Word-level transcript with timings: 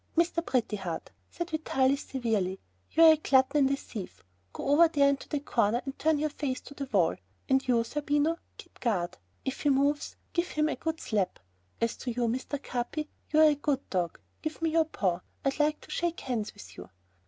"]"Mr. 0.17 0.43
Pretty 0.43 0.77
Heart," 0.77 1.11
said 1.29 1.51
Vitalis 1.51 2.01
severely, 2.01 2.59
"you 2.89 3.03
are 3.03 3.13
a 3.13 3.17
glutton 3.17 3.67
and 3.67 3.71
a 3.71 3.75
thief; 3.75 4.23
go 4.51 4.67
over 4.69 4.87
there 4.87 5.07
into 5.07 5.29
the 5.29 5.39
corner 5.41 5.79
and 5.85 5.99
turn 5.99 6.17
your 6.17 6.31
face 6.31 6.59
to 6.61 6.73
the 6.73 6.89
wall, 6.91 7.17
and 7.47 7.67
you, 7.67 7.83
Zerbino, 7.83 8.39
keep 8.57 8.79
guard: 8.79 9.19
if 9.45 9.61
he 9.61 9.69
moves 9.69 10.15
give 10.33 10.47
him 10.47 10.69
a 10.69 10.75
good 10.75 10.99
slap. 10.99 11.37
As 11.79 11.95
to 11.97 12.09
you, 12.09 12.23
Mr. 12.27 12.59
Capi, 12.63 13.11
you 13.31 13.41
are 13.41 13.51
a 13.51 13.53
good 13.53 13.87
dog, 13.91 14.19
give 14.41 14.59
me 14.63 14.71
your 14.71 14.85
paw. 14.85 15.21
I'd 15.45 15.59
like 15.59 15.81
to 15.81 15.91
shake 15.91 16.21
hands 16.21 16.55
with 16.55 16.77
you." 16.79 16.89